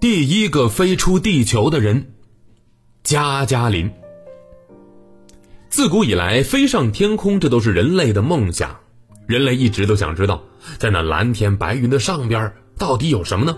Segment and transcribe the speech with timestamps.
[0.00, 2.12] 第一个飞出地球的人，
[3.02, 3.90] 加加林。
[5.68, 8.80] 自古以来，飞上天空，这都是人类的梦想。
[9.26, 10.42] 人类一直都想知道，
[10.78, 13.56] 在那蓝天白云的上边，到底有什么呢？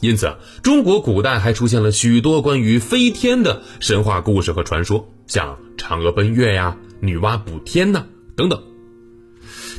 [0.00, 8.06] 因此，中国古代还出现了许多关于飞天的神话故事和传说，像嫦娥奔月呀、女娲补天呐
[8.36, 8.62] 等等。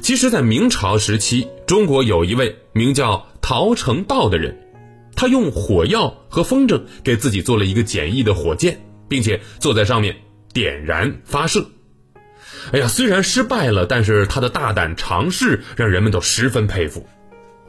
[0.02, 4.69] 其实，在明朝时期，中国有一位名叫陶成道的人，
[5.20, 10.16] 他用火药和风筝给自己做了一个简易的火箭，并且坐在上面
[10.54, 11.66] 点燃发射。
[12.72, 17.06] 哎呀，虽然失败了，但是他的大胆尝试让人们都十分佩服。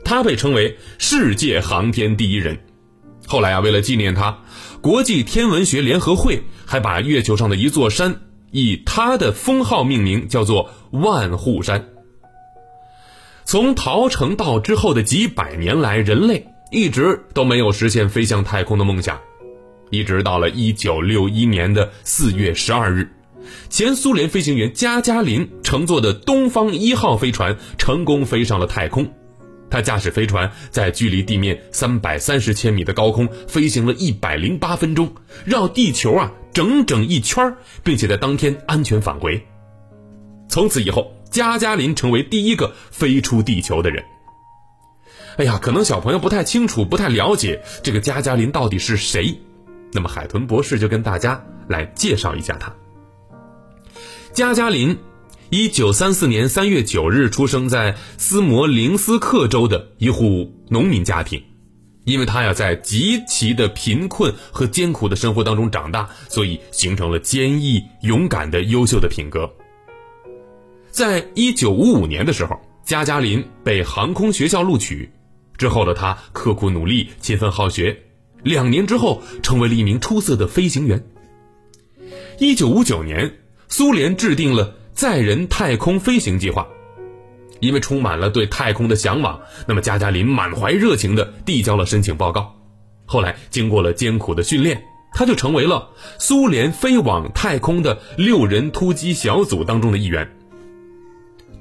[0.04, 2.56] 他被称为世界航天第一人。
[3.26, 4.38] 后来啊，为了纪念他，
[4.80, 8.20] 国际天文学联合会还把月球上的一座山
[8.52, 11.88] 以他的封号命名，叫做万户山。
[13.44, 19.20] 从陶成道之后的几百年来，人类一直都没有实现飞向太空的梦想，
[19.90, 23.12] 一直到了1961年的4月12日，
[23.68, 29.12] 前苏联飞行员加加林乘坐的东方一号飞船成功飞上了太空。
[29.68, 35.12] 他驾驶飞船在距离地面三百三十千米的高空飞行了一百零八分钟，
[35.44, 39.44] 绕地球啊整整一圈，并且在当天安全返回。
[40.48, 44.04] 从此以后，加加林成为第一个飞出地球的人。
[45.40, 49.34] 哎呀，可能小朋友不太清楚、不太了解这个加加林到底是谁，
[49.90, 52.70] 那么海豚博士就跟大家来介绍一下他。
[54.34, 54.98] 加加林。
[55.48, 61.42] 一九三四年三月九日出生在斯摩棱斯克州的一户农民家庭，
[62.04, 69.50] 因为他呀在极其的贫困和艰苦的生活当中长大，所以形成了坚毅勇敢的优秀的品格。
[70.90, 75.10] 在一九五五年的时候，加加林被航空学校录取，
[75.60, 78.04] 之后的他刻苦努力、勤奋好学，
[78.42, 81.04] 两年之后成为了一名出色的飞行员。
[82.38, 83.30] 一九五九年，
[83.68, 84.74] 苏联制定了。
[84.94, 86.66] 载人太空飞行计划，
[87.60, 92.54] 因为充满了对太空的向往，那么加加林满怀热情地递交了申请报告。
[93.06, 94.82] 后来经过了艰苦的训练，
[95.14, 100.39] 他就成为了苏联飞往太空的六人突击小组当中的一员。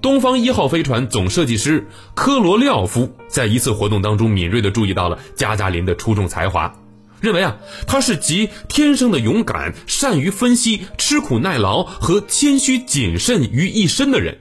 [0.01, 6.73] 东方一号飞船总设计师科罗廖夫在一次活动当中敏锐地注意到了加加林的出众才华。
[7.19, 14.37] 认为啊，他是集天生的勇敢、善于分析、吃苦耐劳和谦虚谨慎于一身的人。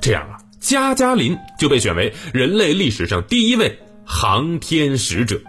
[0.00, 5.40] 这样啊，加加林就被选为人类历史上第一位航天使者。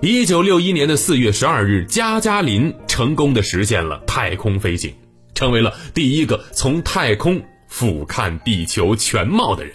[0.00, 4.94] 一九六一年的四月十二日，加加林成功的实现了太空飞行，
[5.34, 7.42] 成为了第一个从太空
[7.76, 9.74] 俯瞰地球全貌的人。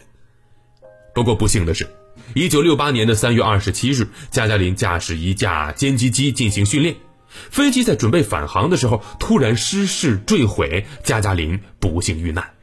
[1.13, 1.85] 不过不幸的是。
[2.33, 6.95] 一九六八年的三月二十七日，加加林驾驶一架歼击机进行训练，
[7.27, 12.53] 飞机在准备返航的时候突然失事坠毁，加加林不幸遇难。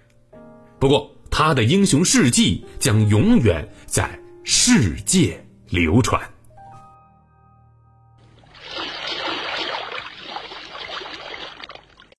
[0.79, 6.31] 不过，他的英雄事迹将永远在世界流传。